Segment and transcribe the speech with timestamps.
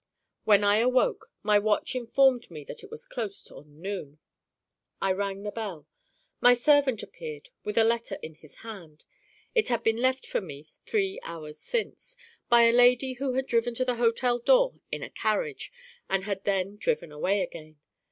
[0.45, 4.17] When I awoke, my watch informed me that it was close on noon.
[4.99, 5.85] I rang the bell.
[6.39, 9.05] My servant appeared with a letter in his hand.
[9.53, 12.17] It had been left for me, three hours since,
[12.49, 15.71] by a lady who had driven to the hotel door in a carriage,
[16.09, 17.77] and had then driven away again.